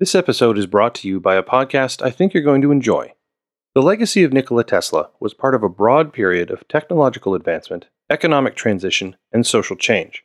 [0.00, 3.12] This episode is brought to you by a podcast I think you're going to enjoy.
[3.74, 8.56] The legacy of Nikola Tesla was part of a broad period of technological advancement, economic
[8.56, 10.24] transition, and social change.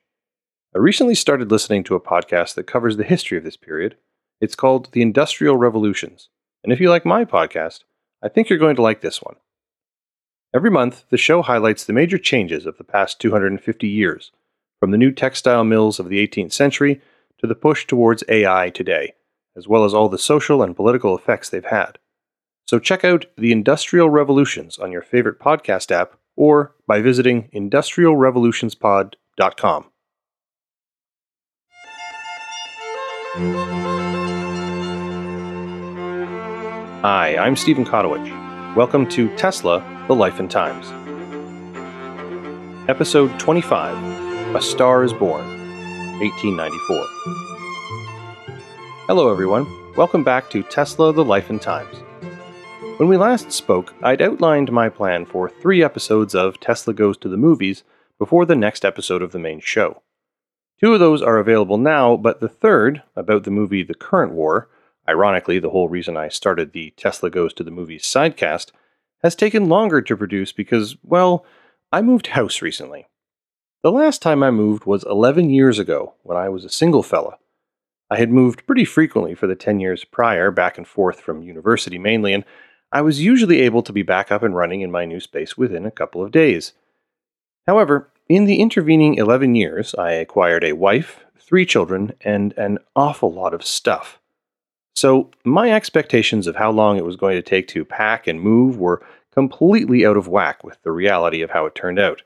[0.73, 3.97] I recently started listening to a podcast that covers the history of this period.
[4.39, 6.29] It's called The Industrial Revolutions.
[6.63, 7.83] And if you like my podcast,
[8.23, 9.35] I think you're going to like this one.
[10.53, 14.31] Every month, the show highlights the major changes of the past 250 years,
[14.79, 17.01] from the new textile mills of the 18th century
[17.39, 19.15] to the push towards AI today,
[19.55, 21.97] as well as all the social and political effects they've had.
[22.67, 29.85] So check out the Industrial Revolutions on your favorite podcast app or by visiting industrialrevolutionspod.com.
[37.03, 38.75] Hi, I'm Stephen Kotowych.
[38.75, 40.91] Welcome to Tesla The Life and Times.
[42.89, 45.45] Episode 25 A Star is Born,
[46.19, 47.44] 1894.
[49.07, 49.67] Hello, everyone.
[49.95, 51.95] Welcome back to Tesla The Life and Times.
[52.97, 57.29] When we last spoke, I'd outlined my plan for three episodes of Tesla Goes to
[57.29, 57.83] the Movies
[58.17, 60.01] before the next episode of the main show.
[60.79, 64.69] Two of those are available now, but the third, about the movie The Current War,
[65.07, 68.71] Ironically, the whole reason I started the Tesla Goes to the Movies sidecast
[69.21, 71.45] has taken longer to produce because, well,
[71.91, 73.07] I moved house recently.
[73.83, 77.37] The last time I moved was 11 years ago when I was a single fella.
[78.09, 81.97] I had moved pretty frequently for the 10 years prior, back and forth from university
[81.97, 82.45] mainly, and
[82.91, 85.85] I was usually able to be back up and running in my new space within
[85.85, 86.73] a couple of days.
[87.67, 93.33] However, in the intervening 11 years, I acquired a wife, three children, and an awful
[93.33, 94.19] lot of stuff.
[94.95, 98.77] So, my expectations of how long it was going to take to pack and move
[98.77, 102.21] were completely out of whack with the reality of how it turned out.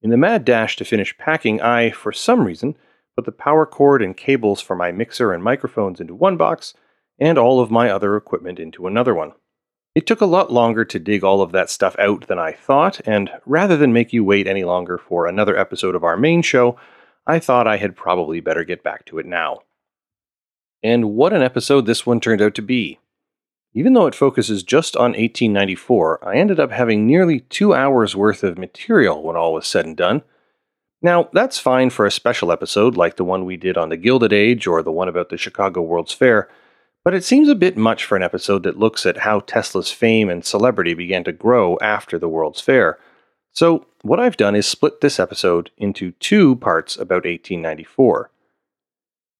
[0.00, 2.76] In the mad dash to finish packing, I, for some reason,
[3.18, 6.72] put the power cord and cables for my mixer and microphones into one box,
[7.18, 9.32] and all of my other equipment into another one.
[9.96, 13.00] It took a lot longer to dig all of that stuff out than I thought,
[13.04, 16.78] and rather than make you wait any longer for another episode of our main show,
[17.26, 19.62] I thought I had probably better get back to it now.
[20.84, 23.00] And what an episode this one turned out to be.
[23.74, 28.44] Even though it focuses just on 1894, I ended up having nearly two hours worth
[28.44, 30.22] of material when all was said and done.
[31.00, 34.32] Now, that's fine for a special episode like the one we did on the Gilded
[34.32, 36.48] Age or the one about the Chicago World's Fair,
[37.04, 40.28] but it seems a bit much for an episode that looks at how Tesla's fame
[40.28, 42.98] and celebrity began to grow after the World's Fair.
[43.52, 48.30] So, what I've done is split this episode into two parts about 1894.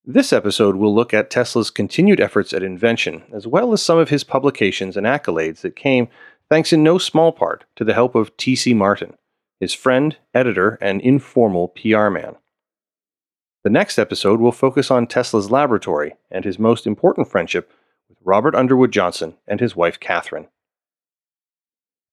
[0.04, 4.08] This episode will look at Tesla's continued efforts at invention, as well as some of
[4.08, 6.08] his publications and accolades that came
[6.48, 8.72] thanks in no small part to the help of T.C.
[8.72, 9.14] Martin,
[9.60, 12.36] his friend, editor, and informal PR man.
[13.64, 17.72] The next episode will focus on Tesla's laboratory and his most important friendship
[18.08, 20.48] with Robert Underwood Johnson and his wife Catherine.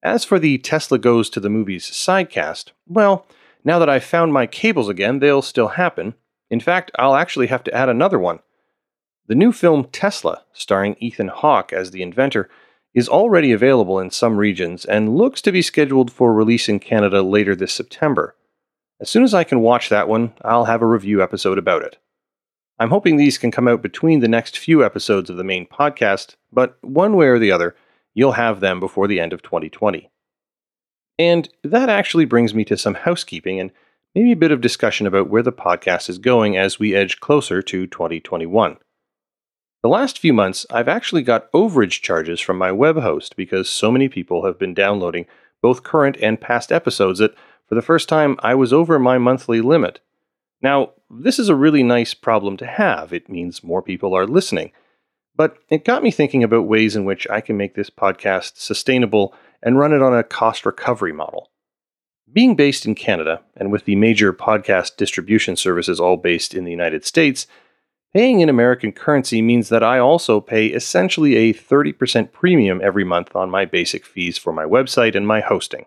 [0.02, 3.26] As for the Tesla Goes to the Movies sidecast, well,
[3.64, 6.16] now that I've found my cables again, they'll still happen,
[6.50, 8.40] in fact, I'll actually have to add another one.
[9.28, 12.50] The new film Tesla, starring Ethan Hawke as the inventor,
[12.96, 17.22] is already available in some regions and looks to be scheduled for release in Canada
[17.22, 18.36] later this September.
[19.02, 21.98] As soon as I can watch that one, I'll have a review episode about it.
[22.80, 26.36] I'm hoping these can come out between the next few episodes of the main podcast,
[26.54, 27.76] but one way or the other,
[28.14, 30.10] you'll have them before the end of 2020.
[31.20, 33.72] And that actually brings me to some housekeeping and
[34.14, 37.62] maybe a bit of discussion about where the podcast is going as we edge closer
[37.62, 38.78] to 2021.
[39.86, 43.92] The last few months, I've actually got overage charges from my web host because so
[43.92, 45.28] many people have been downloading
[45.62, 47.36] both current and past episodes that,
[47.70, 50.00] for the first time, I was over my monthly limit.
[50.60, 53.14] Now, this is a really nice problem to have.
[53.14, 54.72] It means more people are listening.
[55.36, 59.36] But it got me thinking about ways in which I can make this podcast sustainable
[59.62, 61.52] and run it on a cost recovery model.
[62.34, 66.72] Being based in Canada, and with the major podcast distribution services all based in the
[66.72, 67.46] United States,
[68.16, 73.36] paying in American currency means that I also pay essentially a 30% premium every month
[73.36, 75.86] on my basic fees for my website and my hosting.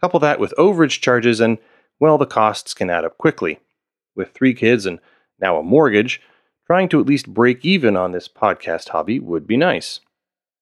[0.00, 1.58] Couple that with overage charges, and
[1.98, 3.58] well, the costs can add up quickly.
[4.14, 5.00] With three kids and
[5.40, 6.22] now a mortgage,
[6.68, 9.98] trying to at least break even on this podcast hobby would be nice.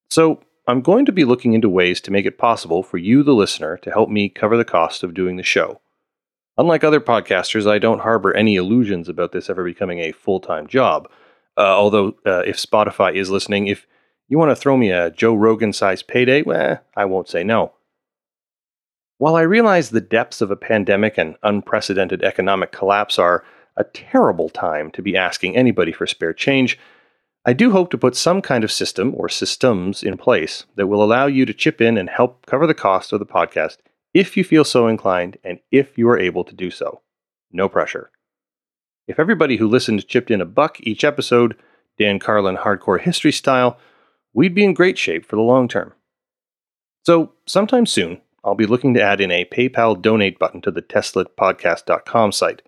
[0.09, 3.35] So, I'm going to be looking into ways to make it possible for you, the
[3.35, 5.81] listener, to help me cover the cost of doing the show.
[6.57, 10.67] Unlike other podcasters, I don't harbor any illusions about this ever becoming a full time
[10.67, 11.09] job.
[11.57, 13.87] Uh, although, uh, if Spotify is listening, if
[14.27, 17.73] you want to throw me a Joe Rogan sized payday, well, I won't say no.
[19.17, 23.43] While I realize the depths of a pandemic and unprecedented economic collapse are
[23.77, 26.77] a terrible time to be asking anybody for spare change,
[27.45, 31.03] I do hope to put some kind of system or systems in place that will
[31.03, 33.77] allow you to chip in and help cover the cost of the podcast
[34.13, 37.01] if you feel so inclined and if you are able to do so.
[37.51, 38.11] No pressure.
[39.07, 41.57] If everybody who listened chipped in a buck each episode,
[41.97, 43.77] Dan Carlin hardcore history style,
[44.33, 45.93] we'd be in great shape for the long term.
[47.05, 50.81] So, sometime soon, I'll be looking to add in a PayPal donate button to the
[50.81, 52.61] TeslaPodcast.com site.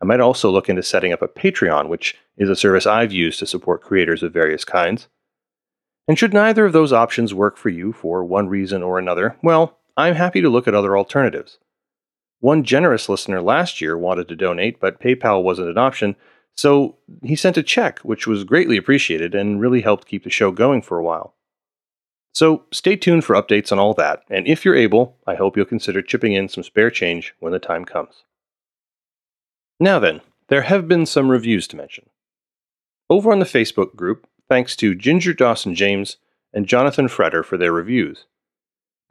[0.00, 3.38] I might also look into setting up a Patreon, which is a service I've used
[3.38, 5.08] to support creators of various kinds.
[6.06, 9.78] And should neither of those options work for you for one reason or another, well,
[9.96, 11.58] I'm happy to look at other alternatives.
[12.40, 16.16] One generous listener last year wanted to donate, but PayPal wasn't an option,
[16.56, 20.50] so he sent a check, which was greatly appreciated and really helped keep the show
[20.50, 21.34] going for a while.
[22.34, 25.66] So stay tuned for updates on all that, and if you're able, I hope you'll
[25.66, 28.24] consider chipping in some spare change when the time comes.
[29.78, 32.10] Now then, there have been some reviews to mention.
[33.08, 36.16] Over on the Facebook group, thanks to Ginger Dawson James
[36.52, 38.26] and Jonathan Fretter for their reviews.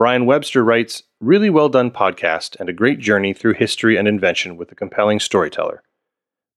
[0.04, 4.58] Brian Webster writes, Really well done podcast and a great journey through history and invention
[4.58, 5.82] with a compelling storyteller.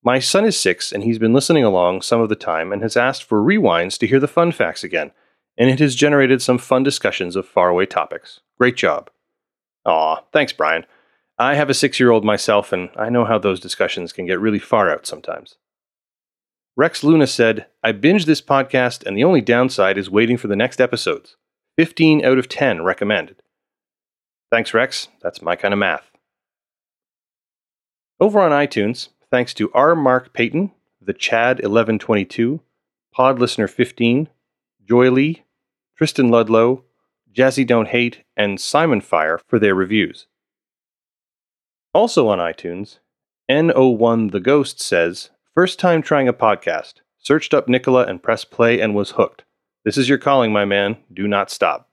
[0.02, 2.96] My son is six and he's been listening along some of the time and has
[2.96, 5.12] asked for rewinds to hear the fun facts again
[5.56, 8.40] and it has generated some fun discussions of faraway topics.
[8.58, 9.10] Great job.
[9.84, 10.84] Aw, thanks, Brian.
[11.38, 14.40] I have a six year old myself, and I know how those discussions can get
[14.40, 15.54] really far out sometimes.
[16.74, 20.56] Rex Luna said, I binged this podcast, and the only downside is waiting for the
[20.56, 21.36] next episodes.
[21.76, 23.42] 15 out of 10 recommended.
[24.50, 25.08] Thanks, Rex.
[25.22, 26.10] That's my kind of math.
[28.18, 29.94] Over on iTunes, thanks to R.
[29.94, 32.60] Mark Payton, the Chad 1122,
[33.12, 34.28] Pod Listener 15,
[34.88, 35.44] Joy Lee,
[35.96, 36.84] Tristan Ludlow,
[37.32, 40.26] Jazzy Don't Hate, and Simon Fire for their reviews.
[41.92, 42.98] Also on iTunes,
[43.50, 46.96] N01 The Ghost says, First time trying a podcast.
[47.18, 49.44] Searched up Nicola and pressed play and was hooked.
[49.86, 50.96] This is your calling, my man.
[51.14, 51.88] Do not stop.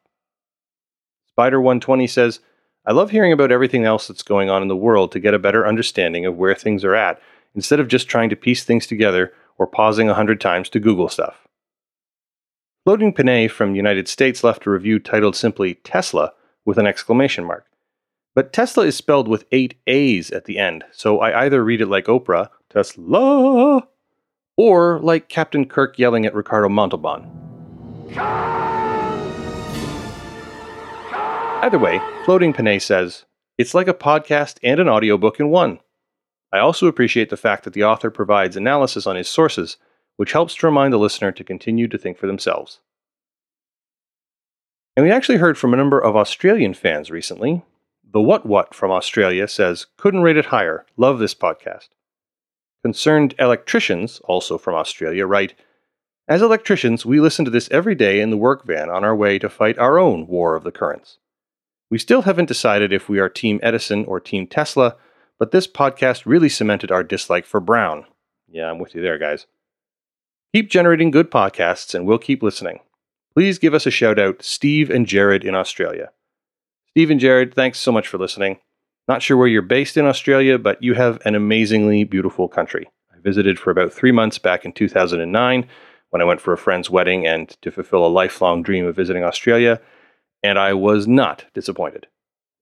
[1.38, 2.40] Spider120 says,
[2.88, 5.40] I love hearing about everything else that's going on in the world to get a
[5.40, 7.22] better understanding of where things are at,
[7.54, 11.07] instead of just trying to piece things together or pausing a hundred times to Google
[11.07, 11.48] stuff.
[12.84, 16.34] Floating Panay from United States left a review titled simply Tesla
[16.66, 17.68] with an exclamation mark.
[18.34, 21.90] But Tesla is spelled with eight A's at the end, so I either read it
[21.90, 23.88] like Oprah, Tesla,
[24.57, 27.43] or like Captain Kirk yelling at Ricardo Montalban.
[31.61, 33.25] Either way, Floating Panay says,
[33.57, 35.79] It's like a podcast and an audiobook in one.
[36.51, 39.77] I also appreciate the fact that the author provides analysis on his sources
[40.17, 42.79] which helps to remind the listener to continue to think for themselves.
[44.95, 47.63] And we actually heard from a number of Australian fans recently.
[48.11, 50.85] The What What from Australia says, Couldn't rate it higher.
[50.97, 51.89] Love this podcast.
[52.83, 55.56] Concerned electricians, also from Australia, write,
[56.27, 59.37] As electricians, we listen to this every day in the work van on our way
[59.39, 61.17] to fight our own war of the currents.
[61.89, 64.95] We still haven't decided if we are Team Edison or Team Tesla,
[65.37, 68.05] but this podcast really cemented our dislike for Brown.
[68.47, 69.47] Yeah, I'm with you there, guys.
[70.53, 72.79] Keep generating good podcasts and we'll keep listening.
[73.33, 76.11] Please give us a shout out, Steve and Jared in Australia.
[76.91, 78.59] Steve and Jared, thanks so much for listening.
[79.09, 82.87] Not sure where you're based in Australia, but you have an amazingly beautiful country.
[83.11, 85.67] I visited for about three months back in 2009
[86.13, 89.23] when I went for a friend's wedding and to fulfill a lifelong dream of visiting
[89.23, 89.81] Australia,
[90.44, 92.06] and I was not disappointed.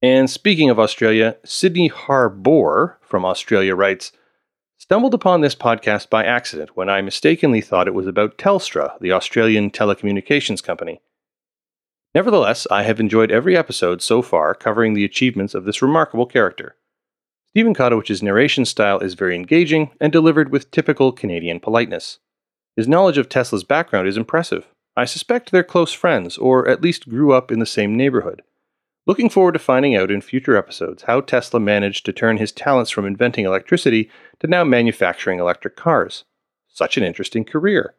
[0.02, 4.14] And speaking of Australia, Sydney Harbour from Australia writes,
[4.78, 9.12] Stumbled upon this podcast by accident when I mistakenly thought it was about Telstra, the
[9.12, 11.02] Australian telecommunications company.
[12.16, 16.78] Nevertheless, I have enjoyed every episode so far covering the achievements of this remarkable character.
[17.50, 22.20] Stephen Kotowych's narration style is very engaging and delivered with typical Canadian politeness.
[22.76, 24.68] His knowledge of Tesla's background is impressive.
[24.96, 28.42] I suspect they're close friends, or at least grew up in the same neighborhood.
[29.08, 32.92] Looking forward to finding out in future episodes how Tesla managed to turn his talents
[32.92, 34.10] from inventing electricity
[34.40, 36.24] to now manufacturing electric cars.
[36.68, 37.96] Such an interesting career.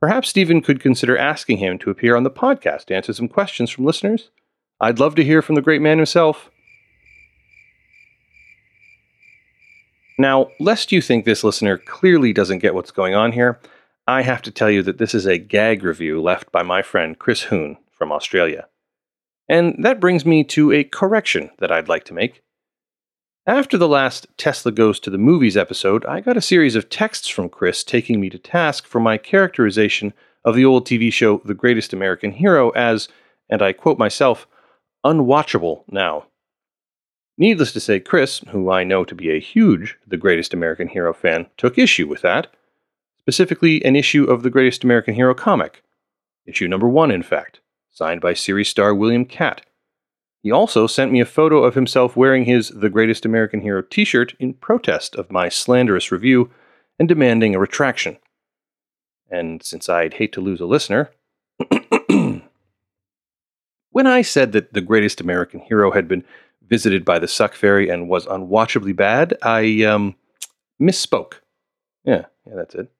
[0.00, 3.70] Perhaps Stephen could consider asking him to appear on the podcast to answer some questions
[3.70, 4.30] from listeners.
[4.80, 6.50] I'd love to hear from the great man himself.
[10.18, 13.60] Now, lest you think this listener clearly doesn't get what's going on here,
[14.10, 17.16] I have to tell you that this is a gag review left by my friend
[17.16, 18.66] Chris Hoon from Australia.
[19.48, 22.42] And that brings me to a correction that I'd like to make.
[23.46, 27.28] After the last Tesla Goes to the Movies episode, I got a series of texts
[27.28, 30.12] from Chris taking me to task for my characterization
[30.44, 33.08] of the old TV show The Greatest American Hero as,
[33.48, 34.48] and I quote myself,
[35.06, 36.26] unwatchable now.
[37.38, 41.14] Needless to say, Chris, who I know to be a huge The Greatest American Hero
[41.14, 42.48] fan, took issue with that.
[43.20, 45.82] Specifically an issue of the Greatest American Hero comic,
[46.46, 47.60] issue number one, in fact,
[47.90, 49.60] signed by series star William Katt.
[50.42, 54.06] He also sent me a photo of himself wearing his The Greatest American Hero t
[54.06, 56.50] shirt in protest of my slanderous review
[56.98, 58.16] and demanding a retraction.
[59.30, 61.10] And since I'd hate to lose a listener,
[63.90, 66.24] when I said that The Greatest American Hero had been
[66.66, 70.16] visited by the Suck Fairy and was unwatchably bad, I um,
[70.80, 71.34] misspoke.
[72.04, 72.90] Yeah, yeah, that's it.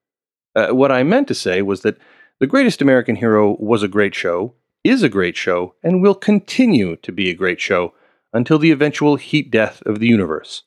[0.55, 1.99] Uh, what I meant to say was that
[2.39, 6.97] The Greatest American Hero was a great show, is a great show, and will continue
[6.97, 7.95] to be a great show
[8.33, 10.63] until the eventual heat death of the universe.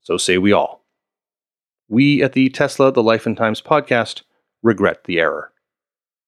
[0.00, 0.84] So say we all.
[1.88, 4.22] We at the Tesla The Life and Times podcast
[4.62, 5.52] regret the error.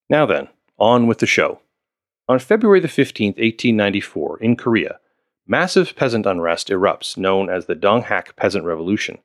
[0.09, 0.49] Now then,
[0.79, 1.61] on with the show.
[2.29, 5.01] On February the 15th, 1894, in Korea,
[5.47, 9.19] massive peasant unrest erupts known as the Donghak Peasant Revolution.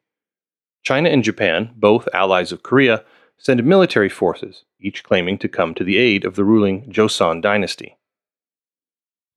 [0.83, 3.03] China and Japan, both allies of Korea,
[3.37, 7.97] send military forces, each claiming to come to the aid of the ruling Joseon dynasty.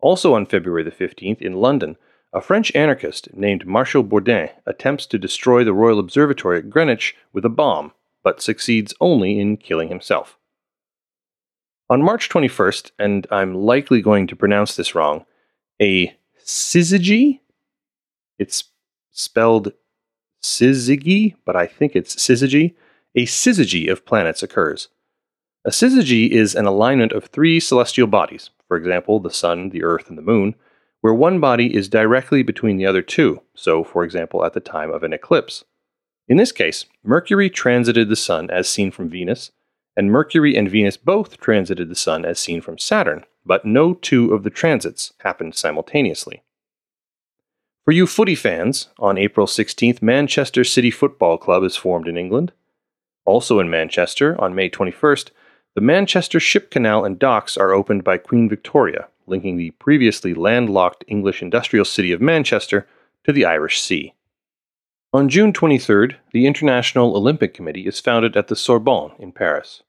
[0.00, 1.96] Also on February the 15th, in London,
[2.32, 7.44] a French anarchist named Martial Bourdin attempts to destroy the Royal Observatory at Greenwich with
[7.44, 10.38] a bomb, but succeeds only in killing himself.
[11.90, 15.24] On March 21st, and I'm likely going to pronounce this wrong,
[15.80, 16.14] a
[16.44, 17.40] syzygy,
[18.38, 18.64] it's
[19.10, 19.72] spelled
[20.42, 22.74] syzygy, but I think it's syzygy,
[23.18, 24.90] a syzygy of planets occurs.
[25.64, 30.08] A syzygy is an alignment of three celestial bodies, for example, the Sun, the Earth,
[30.08, 30.54] and the Moon,
[31.00, 34.92] where one body is directly between the other two, so, for example, at the time
[34.92, 35.64] of an eclipse.
[36.28, 39.50] In this case, Mercury transited the Sun as seen from Venus,
[39.96, 44.32] and Mercury and Venus both transited the Sun as seen from Saturn, but no two
[44.32, 46.44] of the transits happened simultaneously.
[47.84, 52.52] For you footy fans, on April 16th, Manchester City Football Club is formed in England.
[53.28, 55.32] Also in Manchester, on May 21st,
[55.74, 61.04] the Manchester Ship Canal and docks are opened by Queen Victoria, linking the previously landlocked
[61.08, 62.88] English industrial city of Manchester
[63.24, 64.14] to the Irish Sea.
[65.12, 69.82] On June 23rd, the International Olympic Committee is founded at the Sorbonne in Paris.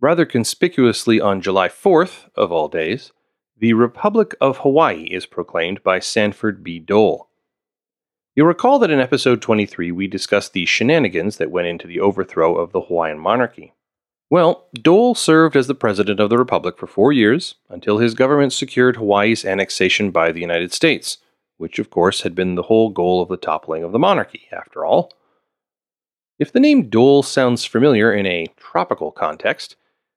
[0.00, 3.12] Rather conspicuously on July 4th, of all days,
[3.56, 6.80] the Republic of Hawaii is proclaimed by Sanford B.
[6.80, 7.28] Dole.
[8.36, 12.56] You'll recall that in episode 23 we discussed the shenanigans that went into the overthrow
[12.56, 13.72] of the Hawaiian monarchy.
[14.28, 18.52] Well, Dole served as the president of the republic for four years until his government
[18.52, 21.16] secured Hawaii's annexation by the United States,
[21.56, 24.84] which of course had been the whole goal of the toppling of the monarchy, after
[24.84, 25.10] all.
[26.38, 29.76] If the name Dole sounds familiar in a tropical context,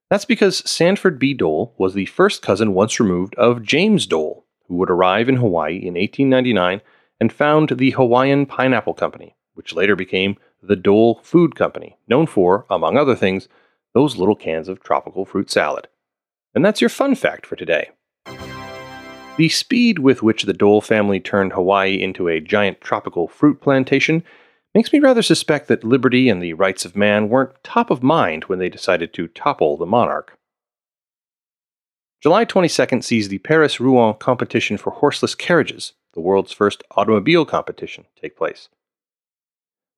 [0.10, 1.34] that's because Sanford B.
[1.34, 5.76] Dole was the first cousin once removed of James Dole, who would arrive in Hawaii
[5.76, 6.82] in 1899
[7.20, 12.66] and found the Hawaiian Pineapple Company, which later became the Dole Food Company, known for,
[12.70, 13.48] among other things,
[13.94, 15.88] those little cans of tropical fruit salad.
[16.54, 17.90] And that's your fun fact for today.
[19.38, 24.24] The speed with which the Dole family turned Hawaii into a giant tropical fruit plantation
[24.76, 28.44] makes me rather suspect that liberty and the rights of man weren't top of mind
[28.46, 30.38] when they decided to topple the monarch.
[32.22, 38.06] July 22nd sees the Paris Rouen competition for horseless carriages, the world's first automobile competition,
[38.20, 38.70] take place.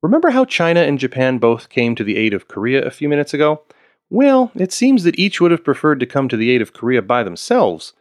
[0.01, 3.33] Remember how China and Japan both came to the aid of Korea a few minutes
[3.33, 3.61] ago?
[4.09, 7.01] Well, it seems that each would have preferred to come to the aid of Korea
[7.01, 7.93] by themselves,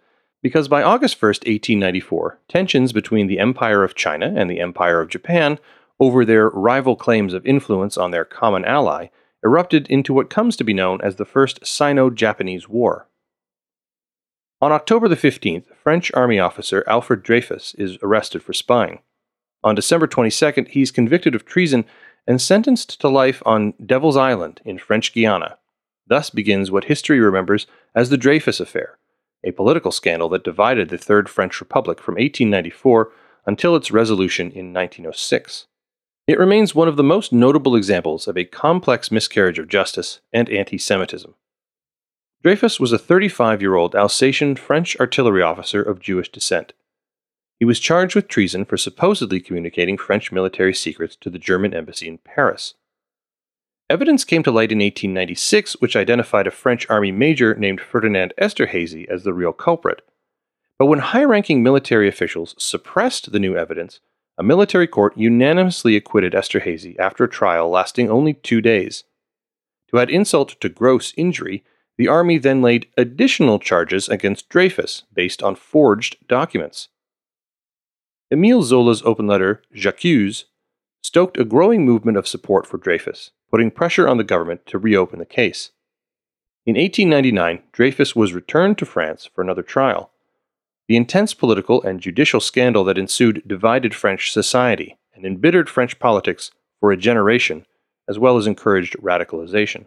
[0.42, 5.10] because by August 1st, 1894, tensions between the Empire of China and the Empire of
[5.10, 5.58] Japan
[6.00, 9.08] over their rival claims of influence on their common ally
[9.44, 13.06] erupted into what comes to be known as the First Sino Japanese War.
[14.60, 19.00] On October the 15th, French Army officer Alfred Dreyfus is arrested for spying.
[19.64, 21.84] On December 22nd, he's convicted of treason
[22.26, 25.58] and sentenced to life on Devil's Island in French Guiana.
[26.06, 28.98] Thus begins what history remembers as the Dreyfus Affair,
[29.42, 33.12] a political scandal that divided the Third French Republic from 1894
[33.46, 35.66] until its resolution in 1906.
[36.26, 40.48] It remains one of the most notable examples of a complex miscarriage of justice and
[40.50, 41.34] anti Semitism.
[42.42, 46.72] Dreyfus was a 35 year old Alsatian French artillery officer of Jewish descent.
[47.58, 52.08] He was charged with treason for supposedly communicating French military secrets to the German embassy
[52.08, 52.74] in Paris.
[53.90, 59.06] Evidence came to light in 1896 which identified a French army major named Ferdinand Esterhazy
[59.10, 60.00] as the real culprit.
[60.78, 64.00] But when high ranking military officials suppressed the new evidence,
[64.38, 69.04] a military court unanimously acquitted Esterhazy after a trial lasting only two days.
[69.90, 71.64] To add insult to gross injury,
[72.00, 76.88] the army then laid additional charges against Dreyfus based on forged documents.
[78.32, 80.46] Emile Zola's open letter, J'accuse,
[81.02, 85.18] stoked a growing movement of support for Dreyfus, putting pressure on the government to reopen
[85.18, 85.72] the case.
[86.64, 90.10] In 1899, Dreyfus was returned to France for another trial.
[90.88, 96.50] The intense political and judicial scandal that ensued divided French society and embittered French politics
[96.80, 97.66] for a generation,
[98.08, 99.84] as well as encouraged radicalization.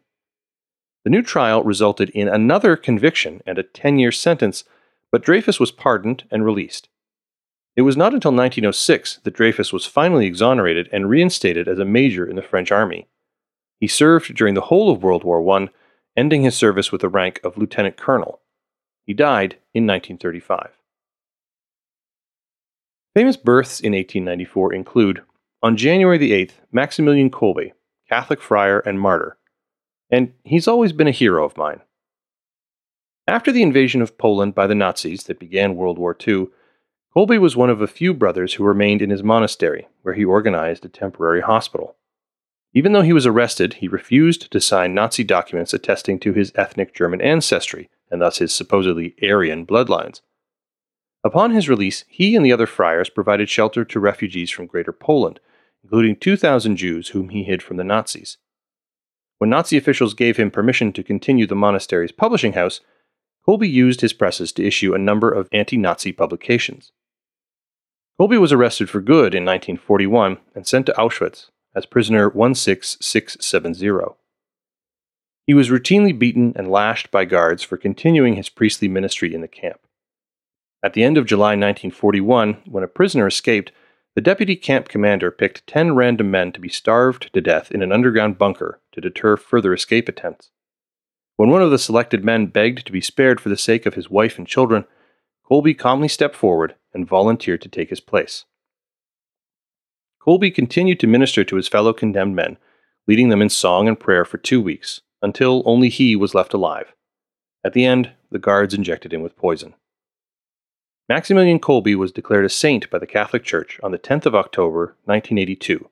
[1.04, 4.64] The new trial resulted in another conviction and a 10 year sentence,
[5.12, 6.90] but Dreyfus was pardoned and released.
[7.76, 12.26] It was not until 1906 that Dreyfus was finally exonerated and reinstated as a major
[12.26, 13.08] in the French army.
[13.80, 15.70] He served during the whole of World War I,
[16.16, 18.40] ending his service with the rank of lieutenant colonel.
[19.06, 20.78] He died in 1935.
[23.16, 25.24] Famous births in 1894 include
[25.62, 27.74] on January the 8th, Maximilian Kolbe,
[28.08, 29.38] Catholic friar and martyr,
[30.14, 31.82] and he's always been a hero of mine.
[33.28, 36.50] After the invasion of Poland by the Nazis that began World War II,
[37.16, 40.86] Kolbe was one of a few brothers who remained in his monastery, where he organized
[40.86, 41.96] a temporary hospital.
[42.76, 46.94] Even though he was arrested, he refused to sign Nazi documents attesting to his ethnic
[46.94, 50.22] German ancestry, and thus his supposedly Aryan bloodlines.
[51.24, 55.40] Upon his release, he and the other friars provided shelter to refugees from Greater Poland,
[55.84, 58.38] including 2,000 Jews whom he hid from the Nazis.
[59.44, 62.80] When Nazi officials gave him permission to continue the monastery's publishing house,
[63.46, 66.94] Kolbe used his presses to issue a number of anti Nazi publications.
[68.18, 74.16] Kolbe was arrested for good in 1941 and sent to Auschwitz as prisoner 16670.
[75.46, 79.50] He was routinely beaten and lashed by guards for continuing his priestly ministry in the
[79.50, 79.82] camp.
[80.82, 83.74] At the end of July 1941, when a prisoner escaped,
[84.16, 87.92] the deputy camp commander picked 10 random men to be starved to death in an
[87.92, 90.52] underground bunker to deter further escape attempts.
[91.36, 94.10] When one of the selected men begged to be spared for the sake of his
[94.10, 94.86] wife and children,
[95.50, 98.46] Kolbe calmly stepped forward and volunteered to take his place.
[100.22, 102.58] Kolbe continued to minister to his fellow condemned men,
[103.08, 106.94] leading them in song and prayer for two weeks, until only he was left alive.
[107.66, 109.74] At the end, the guards injected him with poison.
[111.14, 114.98] Maximilian Kolbe was declared a saint by the Catholic Church on the 10th of October,
[115.06, 115.88] 1982,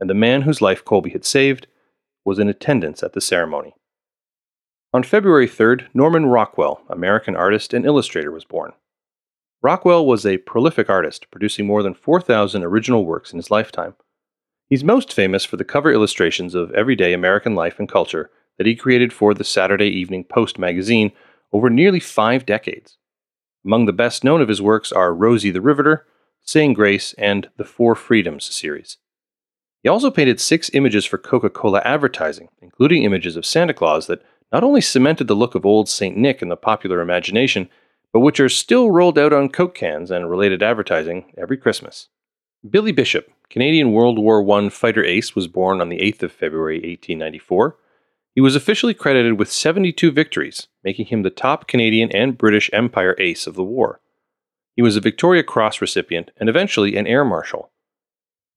[0.00, 1.66] and the man whose life Kolbe had saved
[2.24, 3.74] was in attendance at the ceremony.
[4.94, 8.72] On February 3rd, Norman Rockwell, American artist and illustrator, was born.
[9.60, 13.94] Rockwell was a prolific artist, producing more than 4,000 original works in his lifetime.
[14.70, 18.74] He's most famous for the cover illustrations of everyday American life and culture that he
[18.74, 21.12] created for the Saturday Evening Post magazine
[21.52, 22.96] over nearly five decades.
[23.66, 26.06] Among the best known of his works are Rosie the Riveter,
[26.42, 28.98] Saying Grace, and the Four Freedoms series.
[29.82, 34.22] He also painted six images for Coca Cola advertising, including images of Santa Claus that
[34.52, 36.16] not only cemented the look of old St.
[36.16, 37.68] Nick in the popular imagination,
[38.12, 42.06] but which are still rolled out on Coke cans and related advertising every Christmas.
[42.70, 46.76] Billy Bishop, Canadian World War I fighter ace, was born on the 8th of February
[46.76, 47.76] 1894.
[48.36, 53.16] He was officially credited with 72 victories, making him the top Canadian and British Empire
[53.18, 53.98] ace of the war.
[54.74, 57.70] He was a Victoria Cross recipient and eventually an air marshal.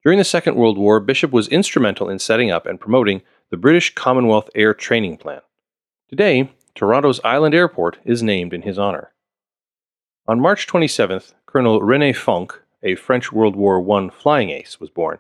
[0.04, 3.96] During the Second World War, Bishop was instrumental in setting up and promoting the British
[3.96, 5.40] Commonwealth Air Training Plan.
[6.10, 9.14] Today, Toronto's Island Airport is named in his honor.
[10.28, 15.20] On March 27th, Colonel René Fonck, a French World War I flying ace, was born.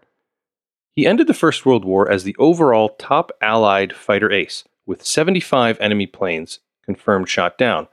[0.95, 5.79] He ended the First World War as the overall top Allied fighter ace, with 75
[5.79, 7.87] enemy planes confirmed shot down,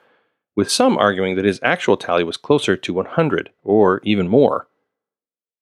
[0.54, 4.68] with some arguing that his actual tally was closer to 100, or even more.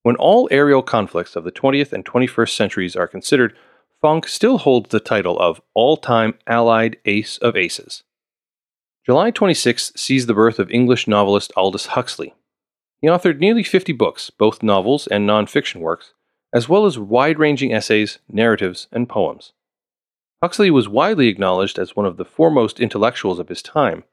[0.02, 3.56] When all aerial conflicts of the 20th and 21st centuries are considered,
[4.00, 8.02] Fonck still holds the title of all time Allied Ace of Aces.
[9.04, 12.34] July 26 sees the birth of English novelist Aldous Huxley.
[13.00, 16.12] He authored nearly 50 books, both novels and non fiction works,
[16.54, 19.52] as well as wide ranging essays, narratives, and poems.
[20.40, 24.04] Huxley was widely acknowledged as one of the foremost intellectuals of his time.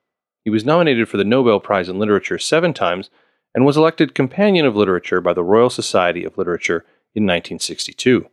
[0.44, 3.12] He was nominated for the Nobel Prize in Literature seven times
[3.54, 8.28] and was elected Companion of Literature by the Royal Society of Literature in 1962.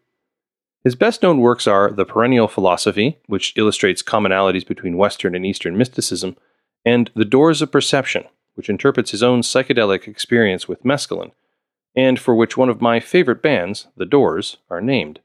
[0.84, 5.76] His best known works are The Perennial Philosophy, which illustrates commonalities between Western and Eastern
[5.76, 6.36] mysticism,
[6.84, 11.32] and The Doors of Perception, which interprets his own psychedelic experience with mescaline,
[11.98, 15.18] and for which one of my favorite bands, The Doors, are named.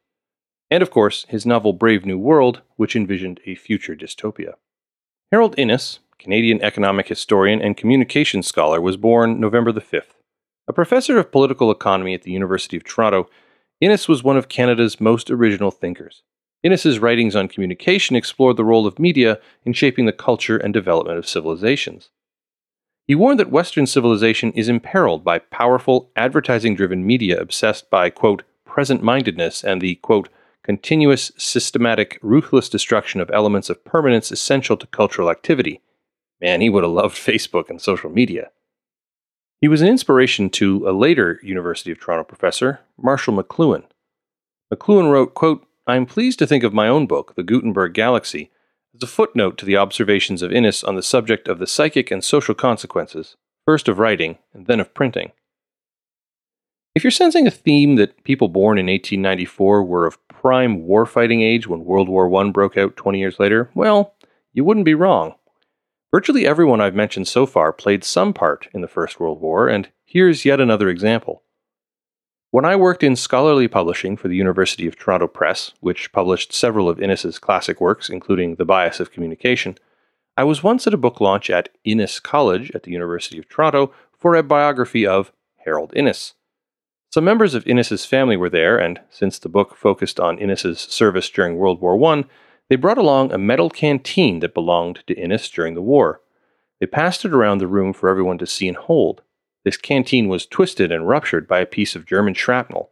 [0.72, 4.56] And of course, his novel Brave New World, which envisioned a future dystopia.
[5.32, 10.16] Harold Innis, Canadian economic historian and communications scholar, was born November the 5th.
[10.68, 13.30] A professor of political economy at the University of Toronto,
[13.80, 16.24] Innis was one of Canada's most original thinkers.
[16.64, 21.20] Innis's writings on communication explored the role of media in shaping the culture and development
[21.20, 22.10] of civilizations.
[23.06, 28.44] He warned that Western civilization is imperiled by powerful, advertising driven media obsessed by, quote,
[28.66, 30.30] present mindedness and the, quote,
[30.64, 35.82] continuous, systematic, ruthless destruction of elements of permanence essential to cultural activity.
[36.40, 38.52] Man, he would have loved Facebook and social media.
[39.60, 43.84] He was an inspiration to a later University of Toronto professor, Marshall McLuhan.
[44.74, 48.50] McLuhan wrote, quote, I am pleased to think of my own book, The Gutenberg Galaxy,
[48.96, 52.24] as a footnote to the observations of Innis on the subject of the psychic and
[52.24, 55.32] social consequences, first of writing and then of printing.
[56.96, 61.68] If you're sensing a theme that people born in 1894 were of prime warfighting age
[61.68, 64.14] when World War I broke out 20 years later, well,
[64.54, 65.34] you wouldn't be wrong.
[66.14, 69.90] Virtually everyone I've mentioned so far played some part in the First World War, and
[70.06, 71.43] here's yet another example.
[72.54, 76.88] When I worked in scholarly publishing for the University of Toronto Press, which published several
[76.88, 79.76] of Innis's classic works, including The Bias of Communication,
[80.38, 83.92] I was once at a book launch at Innis College at the University of Toronto
[84.20, 85.32] for a biography of
[85.66, 86.36] Harold Innis.
[87.12, 91.32] Some members of Innis's family were there, and since the book focused on Innis's service
[91.32, 92.24] during World War I,
[92.70, 96.22] they brought along a metal canteen that belonged to Innis during the war.
[96.80, 99.24] They passed it around the room for everyone to see and hold.
[99.64, 102.90] This canteen was twisted and ruptured by a piece of German shrapnel.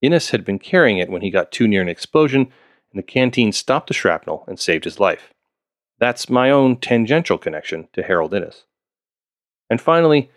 [0.00, 3.52] Innis had been carrying it when he got too near an explosion, and the canteen
[3.52, 5.32] stopped the shrapnel and saved his life.
[5.98, 8.64] That's my own tangential connection to Harold Innis.
[9.70, 10.30] And finally,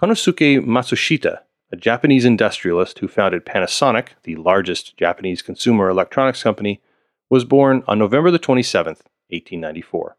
[0.00, 1.40] Konosuke Matsushita,
[1.70, 6.82] a Japanese industrialist who founded Panasonic, the largest Japanese consumer electronics company,
[7.30, 10.16] was born on November the 27th, 1894.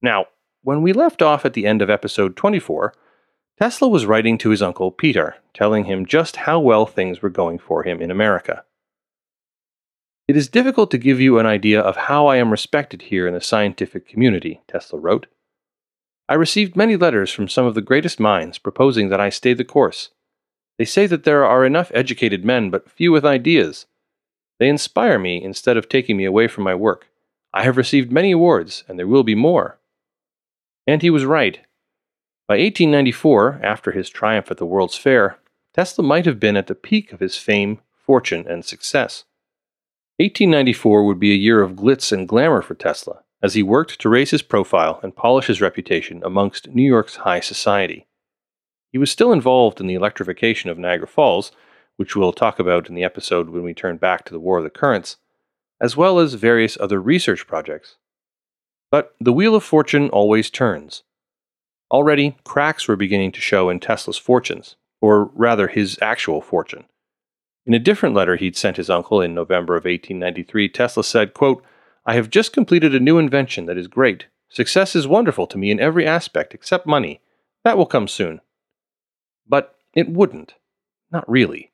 [0.00, 0.26] Now,
[0.62, 2.94] when we left off at the end of episode 24,
[3.58, 7.58] Tesla was writing to his uncle Peter, telling him just how well things were going
[7.58, 8.64] for him in America.
[10.28, 13.34] It is difficult to give you an idea of how I am respected here in
[13.34, 15.26] the scientific community, Tesla wrote.
[16.28, 19.64] I received many letters from some of the greatest minds proposing that I stay the
[19.64, 20.10] course.
[20.78, 23.86] They say that there are enough educated men, but few with ideas.
[24.58, 27.08] They inspire me instead of taking me away from my work.
[27.52, 29.78] I have received many awards, and there will be more.
[30.86, 31.60] And he was right.
[32.48, 35.38] By 1894, after his triumph at the World's Fair,
[35.74, 39.24] Tesla might have been at the peak of his fame, fortune, and success.
[40.18, 44.08] 1894 would be a year of glitz and glamour for Tesla as he worked to
[44.08, 48.06] raise his profile and polish his reputation amongst New York's high society.
[48.90, 51.50] He was still involved in the electrification of Niagara Falls,
[51.96, 54.64] which we'll talk about in the episode when we turn back to the War of
[54.64, 55.16] the Currents,
[55.80, 57.96] as well as various other research projects.
[58.90, 61.02] But the wheel of fortune always turns.
[61.92, 66.84] Already, cracks were beginning to show in Tesla's fortunes, or rather his actual fortune.
[67.66, 71.62] In a different letter he'd sent his uncle in November of 1893, Tesla said, quote,
[72.06, 74.26] I have just completed a new invention that is great.
[74.48, 77.20] Success is wonderful to me in every aspect except money.
[77.62, 78.40] That will come soon.
[79.46, 80.54] But it wouldn't.
[81.10, 81.72] Not really.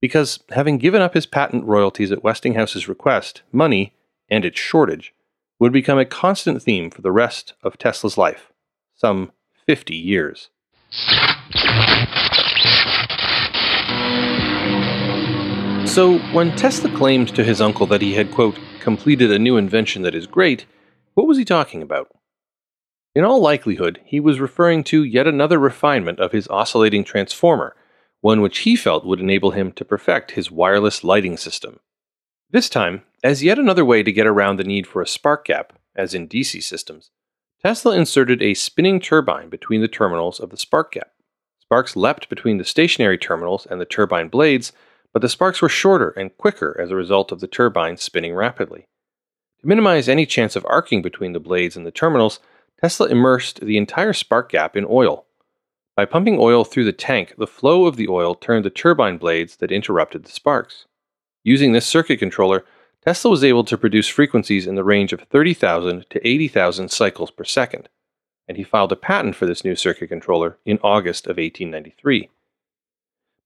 [0.00, 3.94] Because, having given up his patent royalties at Westinghouse's request, money,
[4.30, 5.14] and its shortage,
[5.60, 8.50] would become a constant theme for the rest of Tesla's life
[8.94, 9.32] some
[9.66, 10.50] 50 years.
[15.86, 20.02] So, when Tesla claimed to his uncle that he had, quote, completed a new invention
[20.02, 20.66] that is great,
[21.14, 22.08] what was he talking about?
[23.14, 27.76] In all likelihood, he was referring to yet another refinement of his oscillating transformer,
[28.20, 31.78] one which he felt would enable him to perfect his wireless lighting system.
[32.50, 35.74] This time, as yet another way to get around the need for a spark gap,
[35.94, 37.10] as in DC systems,
[37.64, 41.12] Tesla inserted a spinning turbine between the terminals of the spark gap.
[41.62, 44.72] Sparks leapt between the stationary terminals and the turbine blades,
[45.14, 48.84] but the sparks were shorter and quicker as a result of the turbine spinning rapidly.
[49.62, 52.38] To minimize any chance of arcing between the blades and the terminals,
[52.82, 55.24] Tesla immersed the entire spark gap in oil.
[55.96, 59.56] By pumping oil through the tank, the flow of the oil turned the turbine blades
[59.56, 60.84] that interrupted the sparks.
[61.44, 62.66] Using this circuit controller,
[63.04, 67.44] Tesla was able to produce frequencies in the range of 30,000 to 80,000 cycles per
[67.44, 67.90] second,
[68.48, 72.30] and he filed a patent for this new circuit controller in August of 1893.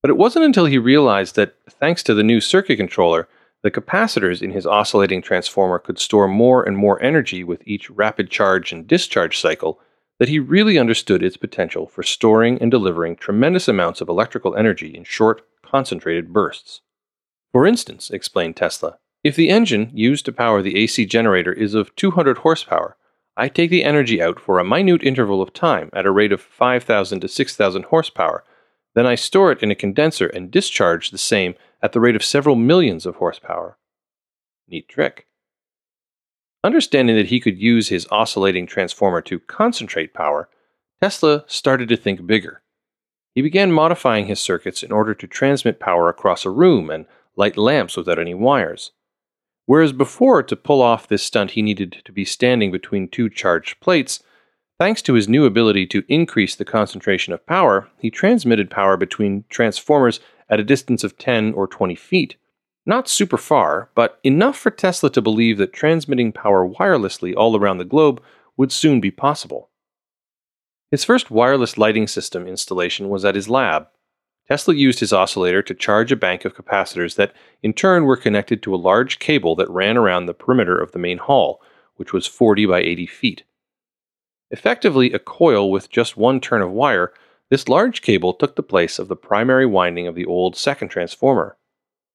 [0.01, 3.27] But it wasn't until he realized that, thanks to the new circuit controller,
[3.65, 8.31] the capacitors in his oscillating transformer could store more and more energy with each rapid
[8.31, 9.81] charge and discharge cycle
[10.21, 14.97] that he really understood its potential for storing and delivering tremendous amounts of electrical energy
[14.97, 16.81] in short, concentrated bursts.
[17.51, 21.95] For instance, explained Tesla, if the engine used to power the AC generator is of
[21.97, 22.97] 200 horsepower,
[23.37, 26.41] I take the energy out for a minute interval of time at a rate of
[26.41, 28.45] 5,000 to 6,000 horsepower
[28.99, 32.25] then I store it in a condenser and discharge the same at the rate of
[32.25, 33.79] several millions of horsepower.
[34.67, 35.29] Neat trick.
[36.65, 40.49] Understanding that he could use his oscillating transformer to concentrate power,
[41.01, 42.63] Tesla started to think bigger.
[43.37, 47.57] he began modifying his circuits in order to transmit power across a room and light
[47.57, 48.91] lamps without any wires.
[49.69, 53.81] Whereas before, to pull off this stunt, he needed to be standing between two charged
[53.81, 54.23] plates,
[54.79, 59.45] thanks to his new ability to increase the concentration of power, he transmitted power between
[59.51, 62.37] transformers at a distance of 10 or 20 feet.
[62.87, 67.77] Not super far, but enough for Tesla to believe that transmitting power wirelessly all around
[67.77, 68.23] the globe
[68.57, 69.69] would soon be possible.
[70.91, 73.89] His first wireless lighting system installation was at his lab,
[74.49, 78.63] Tesla used his oscillator to charge a bank of capacitors that, in turn, were connected
[78.63, 81.61] to a large cable that ran around the perimeter of the main hall,
[81.97, 83.43] which was 40 by 80 feet.
[84.51, 87.13] Effectively a coil with just one turn of wire,
[87.51, 91.57] this large cable took the place of the primary winding of the old second transformer.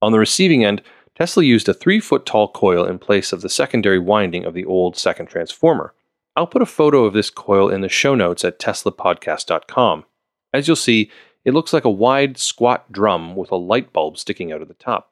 [0.02, 0.82] On the receiving end,
[1.16, 4.66] Tesla used a 3 foot tall coil in place of the secondary winding of the
[4.66, 5.94] old second transformer.
[6.36, 10.06] I'll put a photo of this coil in the show notes at teslapodcast.com.
[10.52, 11.12] As you'll see,
[11.46, 14.74] it looks like a wide, squat drum with a light bulb sticking out of the
[14.74, 15.12] top.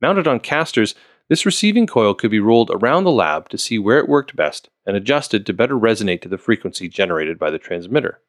[0.00, 0.94] Mounted on casters,
[1.28, 4.68] this receiving coil could be rolled around the lab to see where it worked best
[4.86, 8.20] and adjusted to better resonate to the frequency generated by the transmitter.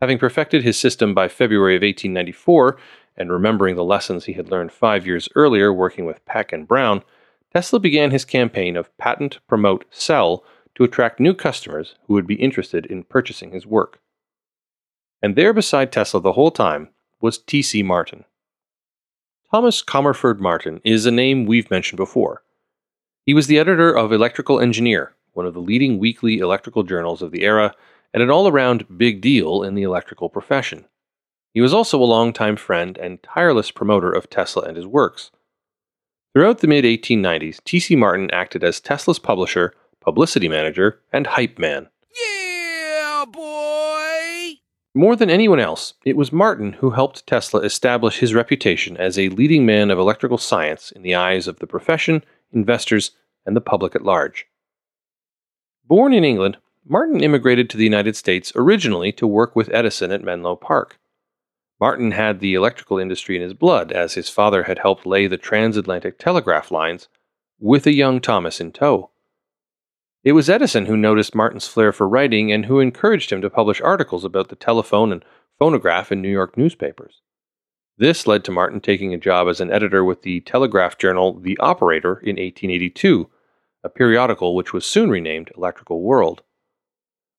[0.00, 2.76] Having perfected his system by February of 1894,
[3.16, 7.02] and remembering the lessons he had learned five years earlier working with Peck and Brown,
[7.52, 12.36] Tesla began his campaign of patent, promote, sell to attract new customers who would be
[12.36, 14.01] interested in purchasing his work
[15.22, 16.88] and there beside Tesla the whole time
[17.20, 17.82] was T.C.
[17.82, 18.24] Martin.
[19.50, 22.42] Thomas Comerford Martin is a name we've mentioned before.
[23.24, 27.30] He was the editor of Electrical Engineer, one of the leading weekly electrical journals of
[27.30, 27.74] the era,
[28.12, 30.86] and an all around big deal in the electrical profession.
[31.54, 35.30] He was also a longtime friend and tireless promoter of Tesla and his works.
[36.32, 37.94] Throughout the mid 1890s, T.C.
[37.94, 41.88] Martin acted as Tesla's publisher, publicity manager, and hype man.
[42.18, 43.71] Yeah, boy!
[44.94, 49.30] More than anyone else, it was Martin who helped Tesla establish his reputation as a
[49.30, 53.12] leading man of electrical science in the eyes of the profession, investors,
[53.46, 54.46] and the public at large.
[55.86, 60.24] Born in England, Martin immigrated to the United States originally to work with Edison at
[60.24, 60.98] Menlo Park.
[61.80, 65.38] Martin had the electrical industry in his blood, as his father had helped lay the
[65.38, 67.08] transatlantic telegraph lines,
[67.58, 69.10] with a young Thomas in tow.
[70.24, 73.80] It was Edison who noticed Martin's flair for writing and who encouraged him to publish
[73.80, 75.24] articles about the telephone and
[75.58, 77.22] phonograph in New York newspapers.
[77.98, 81.58] This led to Martin taking a job as an editor with the telegraph journal The
[81.58, 83.28] Operator in 1882,
[83.82, 86.42] a periodical which was soon renamed Electrical World.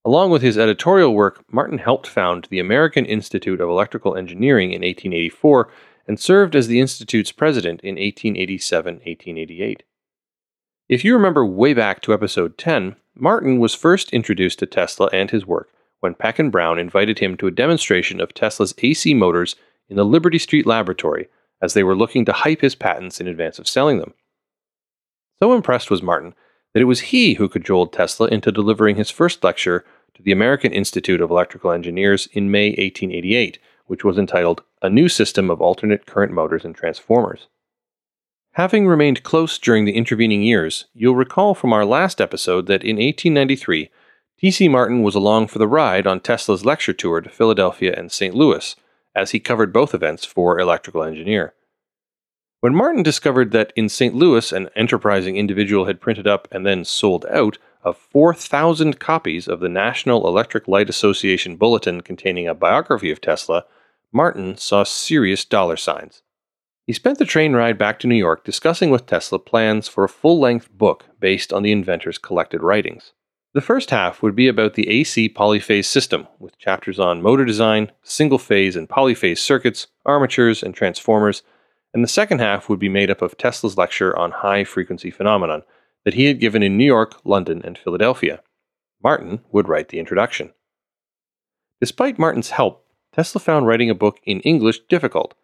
[0.04, 4.82] Along with his editorial work, Martin helped found the American Institute of Electrical Engineering in
[4.82, 5.72] 1884
[6.06, 9.84] and served as the Institute's president in 1887 1888.
[10.90, 15.32] If you remember way back to episode 10, Martin was first introduced to Tesla and
[15.32, 15.70] his work
[16.02, 19.56] when Peck and Brown invited him to a demonstration of Tesla's AC motors
[19.88, 21.30] in the Liberty Street laboratory
[21.62, 24.14] as they were looking to hype his patents in advance of selling them.
[25.42, 26.36] So impressed was Martin
[26.74, 30.74] that it was he who cajoled Tesla into delivering his first lecture to the American
[30.74, 36.06] Institute of Electrical Engineers in May 1888, which was entitled A New System of Alternate
[36.06, 37.48] Current Motors and Transformers.
[38.54, 42.98] Having remained close during the intervening years, you'll recall from our last episode that in
[42.98, 43.90] 1893,
[44.38, 44.68] T.C.
[44.68, 48.36] Martin was along for the ride on Tesla's lecture tour to Philadelphia and St.
[48.36, 48.76] Louis,
[49.16, 51.56] as he covered both events for Electrical Engineer.
[52.60, 54.14] When Martin discovered that in St.
[54.14, 59.62] Louis an enterprising individual had printed up and then sold out of 4,000 copies of
[59.62, 63.66] the National Electric Light Association bulletin containing a biography of Tesla,
[64.12, 66.22] Martin saw serious dollar signs.
[66.86, 70.10] He spent the train ride back to New York discussing with Tesla plans for a
[70.10, 73.14] full length book based on the inventor's collected writings.
[73.54, 77.92] The first half would be about the AC polyphase system, with chapters on motor design,
[78.02, 81.44] single phase and polyphase circuits, armatures, and transformers,
[81.94, 85.62] and the second half would be made up of Tesla's lecture on high frequency phenomenon
[86.04, 88.42] that he had given in New York, London, and Philadelphia.
[89.02, 90.52] Martin would write the introduction.
[91.80, 95.36] Despite Martin's help, Tesla found writing a book in English difficult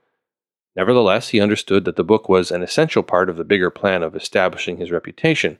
[0.75, 4.15] Nevertheless, he understood that the book was an essential part of the bigger plan of
[4.15, 5.59] establishing his reputation.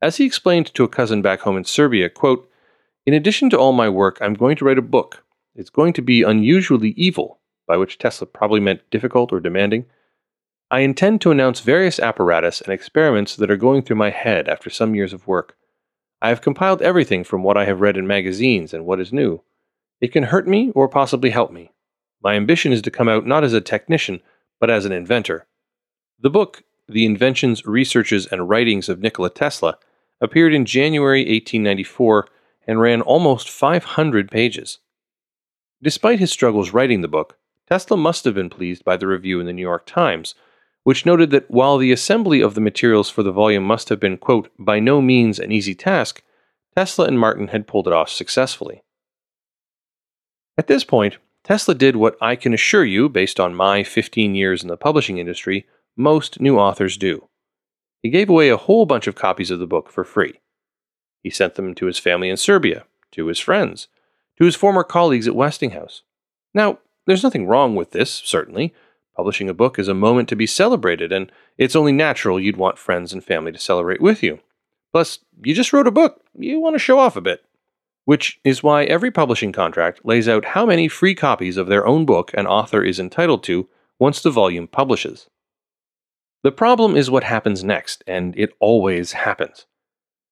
[0.00, 2.50] As he explained to a cousin back home in Serbia, quote,
[3.06, 5.24] In addition to all my work, I'm going to write a book.
[5.54, 9.86] It's going to be unusually evil, by which Tesla probably meant difficult or demanding.
[10.70, 14.70] I intend to announce various apparatus and experiments that are going through my head after
[14.70, 15.56] some years of work.
[16.20, 19.42] I have compiled everything from what I have read in magazines and what is new.
[20.00, 21.70] It can hurt me or possibly help me.
[22.24, 24.22] My ambition is to come out not as a technician,
[24.58, 25.46] but as an inventor.
[26.18, 29.76] The book, The Inventions, Researches, and Writings of Nikola Tesla,
[30.22, 32.26] appeared in January 1894
[32.66, 34.78] and ran almost 500 pages.
[35.82, 37.36] Despite his struggles writing the book,
[37.68, 40.34] Tesla must have been pleased by the review in the New York Times,
[40.82, 44.16] which noted that while the assembly of the materials for the volume must have been,
[44.16, 46.22] quote, by no means an easy task,
[46.74, 48.82] Tesla and Martin had pulled it off successfully.
[50.56, 54.62] At this point, Tesla did what I can assure you, based on my 15 years
[54.62, 57.28] in the publishing industry, most new authors do.
[58.02, 60.40] He gave away a whole bunch of copies of the book for free.
[61.22, 63.88] He sent them to his family in Serbia, to his friends,
[64.38, 66.02] to his former colleagues at Westinghouse.
[66.54, 68.74] Now, there's nothing wrong with this, certainly.
[69.14, 72.78] Publishing a book is a moment to be celebrated, and it's only natural you'd want
[72.78, 74.40] friends and family to celebrate with you.
[74.92, 77.44] Plus, you just wrote a book, you want to show off a bit.
[78.04, 82.04] Which is why every publishing contract lays out how many free copies of their own
[82.04, 85.28] book an author is entitled to once the volume publishes.
[86.42, 89.66] The problem is what happens next, and it always happens.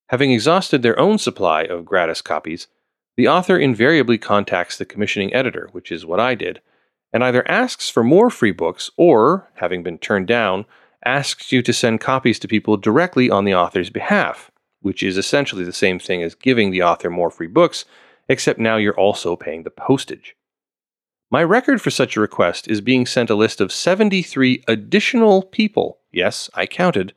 [0.09, 2.67] Having exhausted their own supply of gratis copies,
[3.17, 6.61] the author invariably contacts the commissioning editor, which is what I did,
[7.11, 10.65] and either asks for more free books or, having been turned down,
[11.05, 14.51] asks you to send copies to people directly on the author's behalf,
[14.83, 17.85] which is essentially the same thing as giving the author more free books,
[18.29, 20.35] except now you're also paying the postage.
[21.31, 25.97] My record for such a request is being sent a list of 73 additional people,
[26.11, 27.13] yes, I counted,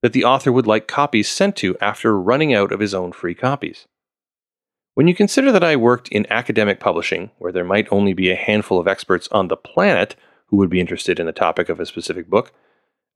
[0.00, 3.36] that the author would like copies sent to after running out of his own free
[3.36, 3.86] copies.
[4.94, 8.36] When you consider that I worked in academic publishing, where there might only be a
[8.36, 11.86] handful of experts on the planet who would be interested in the topic of a
[11.86, 12.52] specific book,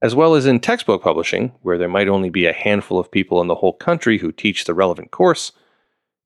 [0.01, 3.41] as well as in textbook publishing, where there might only be a handful of people
[3.41, 5.51] in the whole country who teach the relevant course,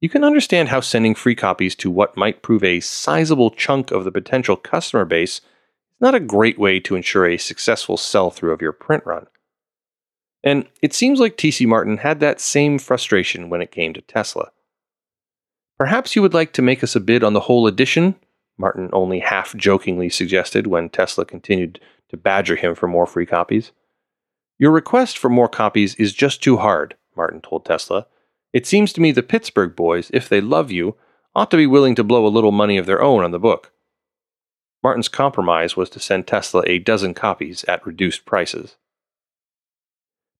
[0.01, 4.03] you can understand how sending free copies to what might prove a sizable chunk of
[4.03, 5.41] the potential customer base is
[6.01, 9.27] not a great way to ensure a successful sell through of your print run.
[10.43, 14.51] And it seems like TC Martin had that same frustration when it came to Tesla.
[15.77, 18.15] Perhaps you would like to make us a bid on the whole edition,
[18.57, 21.79] Martin only half jokingly suggested when Tesla continued
[22.11, 23.71] to badger him for more free copies.
[24.59, 28.05] Your request for more copies is just too hard, Martin told Tesla.
[28.53, 30.95] It seems to me the Pittsburgh boys, if they love you,
[31.33, 33.71] ought to be willing to blow a little money of their own on the book.
[34.83, 38.75] Martin's compromise was to send Tesla a dozen copies at reduced prices.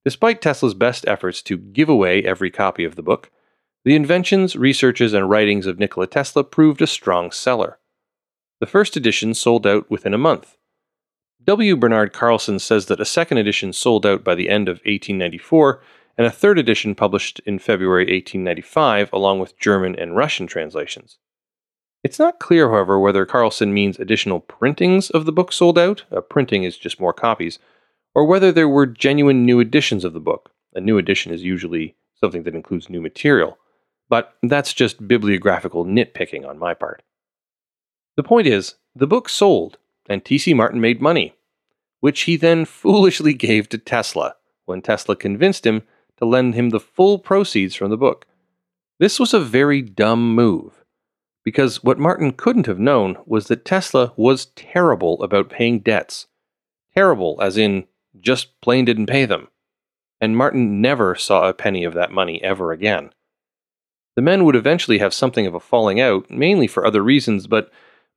[0.04, 3.32] Despite Tesla's best efforts to give away every copy of the book,
[3.86, 7.80] the inventions, researches, and writings of Nikola Tesla proved a strong seller.
[8.60, 10.58] The first edition sold out within a month.
[11.45, 11.75] W.
[11.75, 15.82] Bernard Carlson says that a second edition sold out by the end of 1894,
[16.17, 21.17] and a third edition published in February 1895, along with German and Russian translations.
[22.04, 26.21] It's not clear, however, whether Carlson means additional printings of the book sold out, a
[26.21, 27.60] printing is just more copies,
[28.13, 30.51] or whether there were genuine new editions of the book.
[30.75, 33.58] A new edition is usually something that includes new material.
[34.10, 37.01] But that's just bibliographical nitpicking on my part.
[38.17, 39.77] The point is, the book sold,
[40.12, 40.54] and T.C.
[40.54, 41.36] Martin made money,
[42.02, 45.84] which he then foolishly gave to Tesla when Tesla convinced him
[46.17, 48.28] to lend him the full proceeds from the book.
[49.00, 50.86] This was a very dumb move,
[51.43, 56.28] because what Martin couldn't have known was that Tesla was terrible about paying debts.
[56.93, 57.88] Terrible, as in,
[58.19, 59.47] just plain didn't pay them.
[60.19, 63.12] And Martin never saw a penny of that money ever again.
[64.15, 67.71] The men would eventually have something of a falling out, mainly for other reasons, but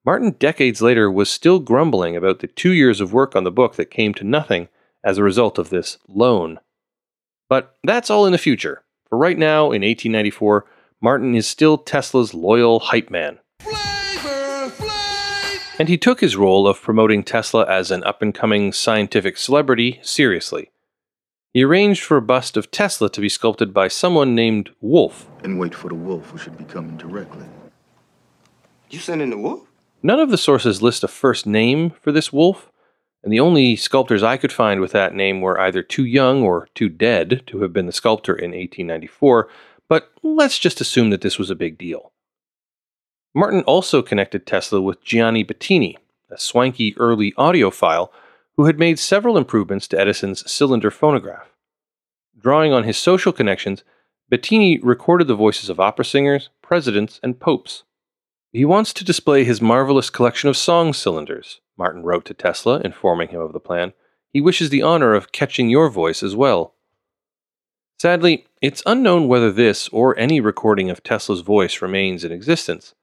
[0.04, 3.76] Martin, decades later, was still grumbling about the two years of work on the book
[3.76, 4.68] that came to nothing
[5.02, 6.60] as a result of this loan.
[7.48, 8.82] But that's all in the future.
[9.08, 10.66] For right now, in 1894,
[11.00, 13.38] Martin is still Tesla's loyal hype man.
[13.60, 15.74] Flavor Flav!
[15.78, 20.00] And he took his role of promoting Tesla as an up and coming scientific celebrity
[20.02, 20.70] seriously.
[21.54, 25.28] He arranged for a bust of Tesla to be sculpted by someone named Wolf.
[25.42, 27.46] and wait for the wolf who should be coming directly.
[28.90, 29.68] You sending the wolf?
[30.04, 32.70] None of the sources list a first name for this wolf,
[33.22, 36.68] and the only sculptors I could find with that name were either too young or
[36.74, 39.48] too dead to have been the sculptor in 1894,
[39.88, 42.12] but let's just assume that this was a big deal.
[43.34, 45.96] Martin also connected Tesla with Gianni Bettini,
[46.28, 48.10] a swanky early audiophile
[48.58, 51.48] who had made several improvements to Edison's cylinder phonograph.
[52.38, 53.84] Drawing on his social connections,
[54.30, 57.84] Bettini recorded the voices of opera singers, presidents, and popes.
[58.54, 63.30] He wants to display his marvelous collection of song cylinders, Martin wrote to Tesla, informing
[63.30, 63.94] him of the plan.
[64.32, 66.74] He wishes the honor of catching your voice as well.
[67.98, 72.94] Sadly, it's unknown whether this or any recording of Tesla's voice remains in existence.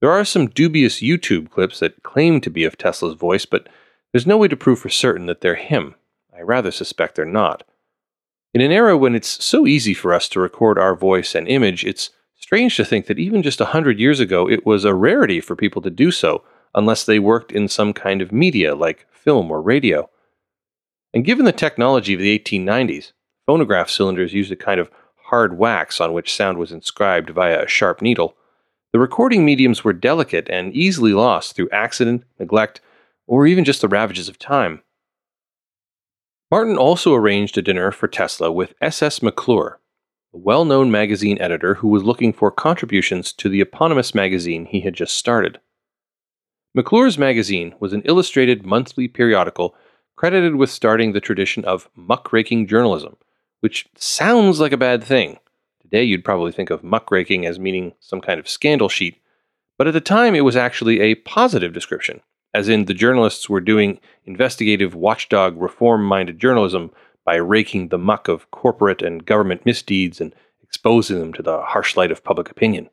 [0.00, 3.68] There are some dubious YouTube clips that claim to be of Tesla's voice, but
[4.12, 5.94] there's no way to prove for certain that they're him.
[6.34, 7.64] I rather suspect they're not.
[8.54, 11.84] In an era when it's so easy for us to record our voice and image,
[11.84, 12.08] it's
[12.50, 15.54] strange to think that even just a hundred years ago it was a rarity for
[15.54, 16.42] people to do so
[16.74, 20.10] unless they worked in some kind of media like film or radio.
[21.14, 23.12] And given the technology of the 1890s,
[23.46, 24.90] phonograph cylinders used a kind of
[25.26, 28.34] hard wax on which sound was inscribed via a sharp needle,
[28.92, 32.80] the recording mediums were delicate and easily lost through accident, neglect,
[33.28, 34.82] or even just the ravages of time.
[36.50, 39.22] Martin also arranged a dinner for Tesla with S.S.
[39.22, 39.79] McClure,
[40.32, 44.80] a well known magazine editor who was looking for contributions to the eponymous magazine he
[44.80, 45.60] had just started.
[46.74, 49.74] McClure's magazine was an illustrated monthly periodical
[50.16, 53.16] credited with starting the tradition of muckraking journalism,
[53.60, 55.38] which sounds like a bad thing.
[55.80, 59.20] Today you'd probably think of muckraking as meaning some kind of scandal sheet,
[59.78, 62.20] but at the time it was actually a positive description
[62.52, 66.90] as in the journalists were doing investigative watchdog reform minded journalism
[67.24, 71.96] by raking the muck of corporate and government misdeeds and exposing them to the harsh
[71.96, 72.88] light of public opinion.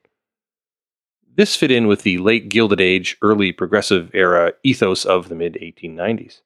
[1.35, 5.53] This fit in with the late Gilded Age, early Progressive era ethos of the mid
[5.53, 6.41] 1890s.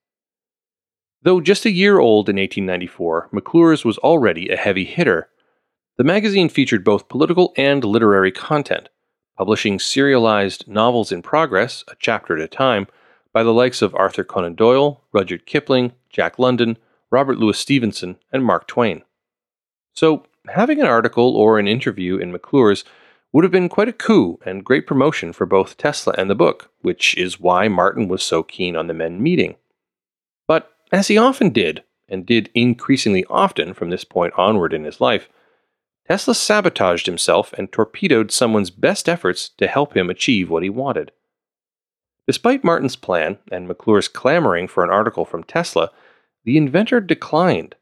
[1.24, 5.30] Though just a year old in 1894, McClure's was already a heavy hitter.
[5.98, 8.90] The magazine featured both political and literary content,
[9.38, 12.88] publishing serialized novels in progress, a chapter at a time,
[13.34, 16.78] by the likes of Arthur Conan Doyle, Rudyard Kipling, Jack London,
[17.12, 19.04] Robert Louis Stevenson, and Mark Twain.
[19.94, 22.86] So, having an article or an interview in McClure's
[23.34, 26.72] would have been quite a coup and great promotion for both Tesla and the book,
[26.82, 29.56] which is why Martin was so keen on the men meeting.
[30.48, 35.00] But, as he often did, and did increasingly often from this point onward in his
[35.00, 35.30] life,
[36.08, 41.12] Tesla sabotaged himself and torpedoed someone's best efforts to help him achieve what he wanted.
[42.28, 45.92] Despite Martin's plan and McClure's clamoring for an article from Tesla,
[46.44, 47.76] the inventor declined.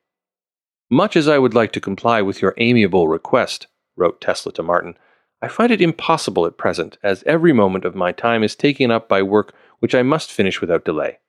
[0.90, 4.98] Much as I would like to comply with your amiable request, wrote Tesla to Martin,
[5.42, 9.08] I find it impossible at present, as every moment of my time is taken up
[9.08, 11.20] by work which I must finish without delay.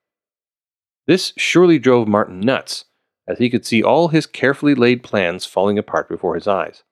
[1.07, 2.87] This surely drove Martin nuts,
[3.27, 6.83] as he could see all his carefully laid plans falling apart before his eyes.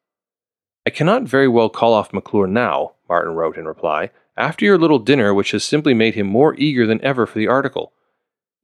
[0.86, 5.00] I cannot very well call off McClure now, Martin wrote in reply, after your little
[5.00, 7.92] dinner, which has simply made him more eager than ever for the article.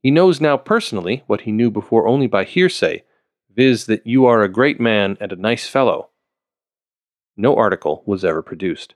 [0.05, 3.01] He knows now personally what he knew before only by hearsay,
[3.49, 6.09] viz., that you are a great man and a nice fellow.
[7.35, 8.93] No article was ever produced.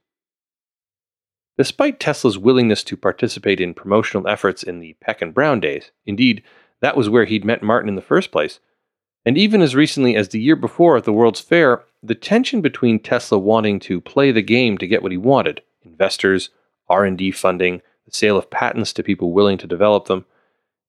[1.57, 6.43] Despite Tesla's willingness to participate in promotional efforts in the Peck and Brown days, indeed,
[6.80, 8.60] that was where he'd met Martin in the first place,
[9.26, 12.99] and even as recently as the year before at the World's Fair, the tension between
[12.99, 16.51] Tesla wanting to play the game to get what he wanted, investors,
[16.88, 20.26] R&D funding, the sale of patents to people willing to develop them,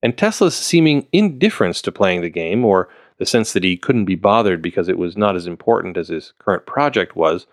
[0.02, 2.88] and Tesla's seeming indifference to playing the game or
[3.18, 6.32] the sense that he couldn't be bothered because it was not as important as his
[6.38, 7.46] current project was,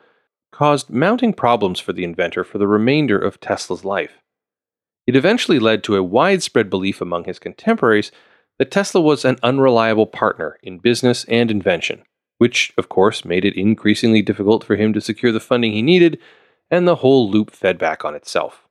[0.52, 4.22] caused mounting problems for the inventor for the remainder of Tesla's life.
[5.06, 8.12] It eventually led to a widespread belief among his contemporaries
[8.58, 12.04] that Tesla was an unreliable partner in business and invention,
[12.38, 16.18] which, of course, made it increasingly difficult for him to secure the funding he needed
[16.72, 18.67] and the whole loop fed back on itself.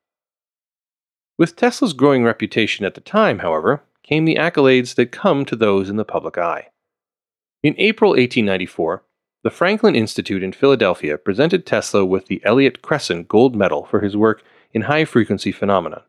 [1.39, 5.91] With Tesla's growing reputation at the time, however, came the accolades that come to those
[5.91, 6.69] in the public eye.
[7.63, 9.03] In April 1894,
[9.43, 14.17] the Franklin Institute in Philadelphia presented Tesla with the Elliott Cresson Gold Medal for his
[14.17, 16.05] work in high frequency phenomena.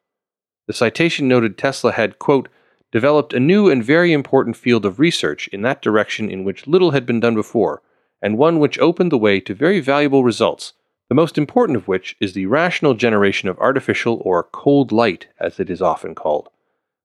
[0.67, 2.47] The citation noted Tesla had, quote,
[2.93, 6.91] developed a new and very important field of research in that direction in which little
[6.91, 7.81] had been done before,
[8.21, 10.71] and one which opened the way to very valuable results
[11.09, 15.59] the most important of which is the rational generation of artificial or cold light, as
[15.59, 16.49] it is often called.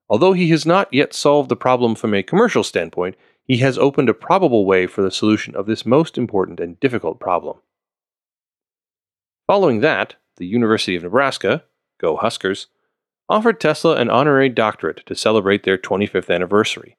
[0.09, 4.09] Although he has not yet solved the problem from a commercial standpoint, he has opened
[4.09, 7.59] a probable way for the solution of this most important and difficult problem.
[9.47, 11.65] Following that, the University of Nebraska,
[11.99, 12.67] go Huskers,
[13.29, 16.97] offered Tesla an honorary doctorate to celebrate their 25th anniversary.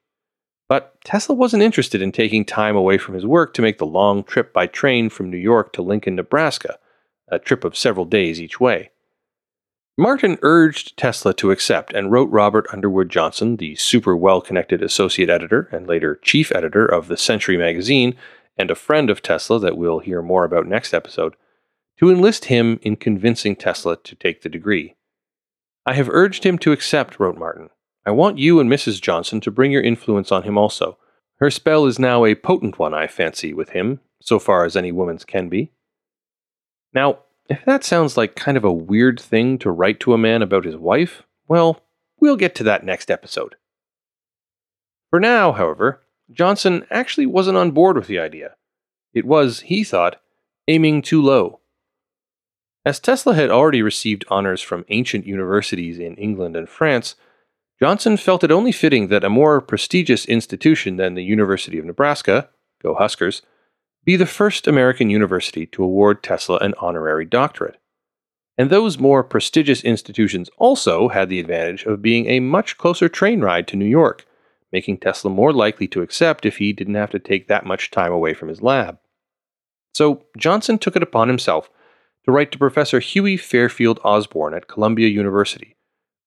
[0.68, 4.24] But Tesla wasn't interested in taking time away from his work to make the long
[4.24, 6.78] trip by train from New York to Lincoln, Nebraska,
[7.28, 8.90] a trip of several days each way.
[9.96, 15.30] Martin urged Tesla to accept and wrote Robert Underwood Johnson, the super well connected associate
[15.30, 18.16] editor and later chief editor of the Century magazine,
[18.56, 21.36] and a friend of Tesla that we'll hear more about next episode,
[21.98, 24.96] to enlist him in convincing Tesla to take the degree.
[25.86, 27.70] I have urged him to accept, wrote Martin.
[28.04, 29.00] I want you and Mrs.
[29.00, 30.98] Johnson to bring your influence on him also.
[31.36, 34.92] Her spell is now a potent one, I fancy, with him, so far as any
[34.92, 35.70] woman's can be.
[36.94, 37.18] Now,
[37.48, 40.64] if that sounds like kind of a weird thing to write to a man about
[40.64, 41.82] his wife, well,
[42.20, 43.56] we'll get to that next episode.
[45.10, 48.54] For now, however, Johnson actually wasn't on board with the idea.
[49.12, 50.20] It was, he thought,
[50.68, 51.60] aiming too low.
[52.86, 57.14] As Tesla had already received honors from ancient universities in England and France,
[57.80, 62.50] Johnson felt it only fitting that a more prestigious institution than the University of Nebraska,
[62.82, 63.42] go Huskers,
[64.04, 67.78] be the first American university to award Tesla an honorary doctorate.
[68.56, 73.40] And those more prestigious institutions also had the advantage of being a much closer train
[73.40, 74.26] ride to New York,
[74.72, 78.12] making Tesla more likely to accept if he didn't have to take that much time
[78.12, 78.98] away from his lab.
[79.94, 81.70] So Johnson took it upon himself
[82.24, 85.76] to write to Professor Huey Fairfield Osborn at Columbia University,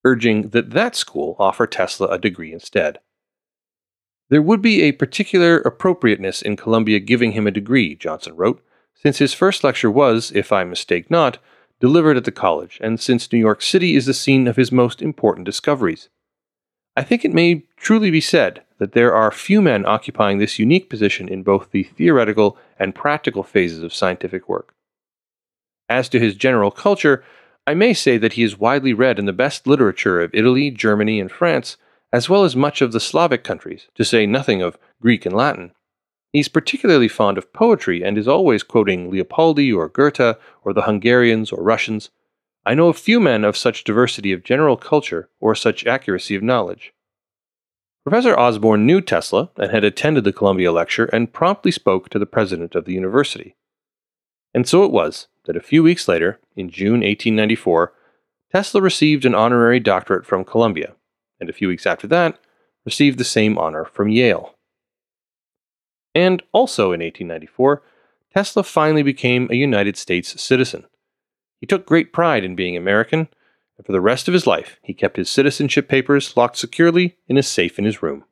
[0.06, 3.00] urging that that school offer Tesla a degree instead.
[4.30, 8.62] There would be a particular appropriateness in Columbia giving him a degree, Johnson wrote,
[8.94, 11.38] since his first lecture was, if I mistake not,
[11.80, 15.02] delivered at the college, and since New York City is the scene of his most
[15.02, 16.10] important discoveries.
[16.96, 20.90] I think it may truly be said that there are few men occupying this unique
[20.90, 24.74] position in both the theoretical and practical phases of scientific work.
[25.88, 27.24] As to his general culture,
[27.66, 31.20] I may say that he is widely read in the best literature of Italy, Germany,
[31.20, 31.78] and France,
[32.12, 35.72] as well as much of the Slavic countries, to say nothing of Greek and Latin.
[36.34, 41.52] He's particularly fond of poetry and is always quoting Leopardi or Goethe or the Hungarians
[41.52, 42.10] or Russians.
[42.66, 46.44] I know of few men of such diversity of general culture or such accuracy of
[46.44, 46.94] knowledge.
[48.04, 52.26] Professor Osborn knew Tesla and had attended the Columbia lecture and promptly spoke to the
[52.26, 53.56] president of the university.
[54.54, 57.94] And so it was that a few weeks later, in June 1894,
[58.52, 60.96] Tesla received an honorary doctorate from Columbia,
[61.40, 62.40] and a few weeks after that,
[62.86, 64.56] received the same honor from Yale.
[66.16, 67.84] And also in 1894,
[68.34, 70.86] Tesla finally became a United States citizen.
[71.60, 73.28] He took great pride in being American,
[73.78, 77.38] and for the rest of his life, he kept his citizenship papers locked securely in
[77.38, 78.26] a safe in his room.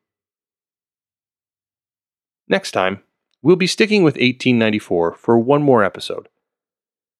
[2.47, 3.01] Next time,
[3.41, 6.29] we'll be sticking with 1894 for one more episode.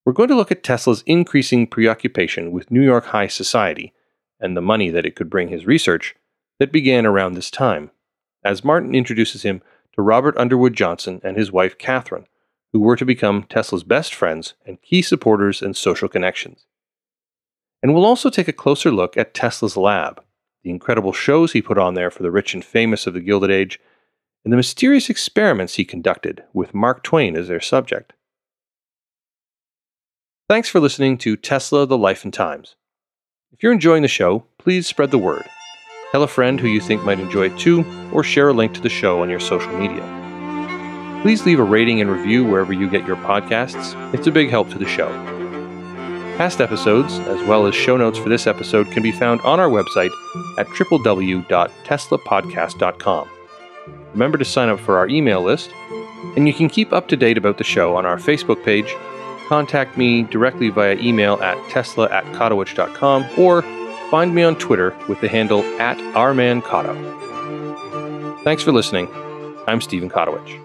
[0.05, 3.91] We're going to look at Tesla's increasing preoccupation with New York high society
[4.39, 6.15] and the money that it could bring his research
[6.59, 7.91] that began around this time,
[8.43, 9.61] as Martin introduces him
[9.93, 12.27] to Robert Underwood Johnson and his wife Catherine,
[12.73, 16.65] who were to become Tesla's best friends and key supporters and social connections.
[17.81, 20.21] And we'll also take a closer look at Tesla's lab,
[20.63, 23.51] the incredible shows he put on there for the rich and famous of the Gilded
[23.51, 23.79] Age,
[24.43, 28.13] and the mysterious experiments he conducted with Mark Twain as their subject.
[30.47, 32.75] Thanks for listening to Tesla The Life and Times.
[33.55, 35.45] If you're enjoying the show, please spread the word.
[36.11, 38.81] Tell a friend who you think might enjoy it too, or share a link to
[38.81, 40.03] the show on your social media.
[41.21, 43.95] Please leave a rating and review wherever you get your podcasts.
[44.13, 45.07] It's a big help to the show.
[46.35, 49.69] Past episodes, as well as show notes for this episode, can be found on our
[49.69, 50.11] website
[50.57, 53.29] at www.teslapodcast.com.
[54.11, 55.71] Remember to sign up for our email list,
[56.35, 58.93] and you can keep up to date about the show on our Facebook page.
[59.47, 63.61] Contact me directly via email at tesla at kotowych.com or
[64.09, 67.13] find me on Twitter with the handle at ourmankato.
[68.43, 69.07] Thanks for listening.
[69.67, 70.64] I'm Stephen Kotowych.